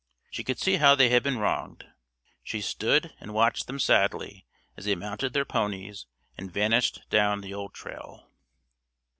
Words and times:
She 0.31 0.43
could 0.43 0.57
see 0.57 0.77
how 0.77 0.95
they 0.95 1.09
had 1.09 1.21
been 1.21 1.37
wronged. 1.37 1.85
She 2.41 2.59
stood 2.59 3.13
and 3.19 3.35
watched 3.35 3.67
them 3.67 3.77
sadly 3.77 4.47
as 4.75 4.85
they 4.85 4.95
mounted 4.95 5.33
their 5.33 5.45
ponies 5.45 6.07
and 6.39 6.51
vanished 6.51 7.01
down 7.11 7.41
the 7.41 7.53
old 7.53 7.75
trail. 7.75 8.27